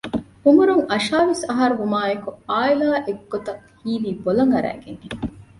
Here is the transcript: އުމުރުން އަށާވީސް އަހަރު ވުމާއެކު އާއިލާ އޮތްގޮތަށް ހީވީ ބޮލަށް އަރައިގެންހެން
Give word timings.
އުމުރުން 0.45 0.83
އަށާވީސް 0.91 1.45
އަހަރު 1.49 1.75
ވުމާއެކު 1.81 2.29
އާއިލާ 2.49 2.87
އޮތްގޮތަށް 3.05 3.61
ހީވީ 3.81 4.09
ބޮލަށް 4.23 4.53
އަރައިގެންހެން 4.55 5.19